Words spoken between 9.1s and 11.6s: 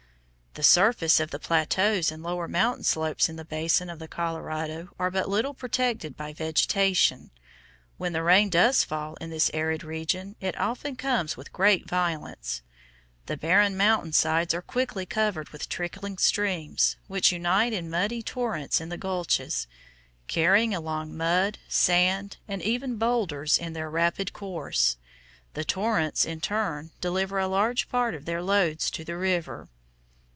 in this arid region, it often comes with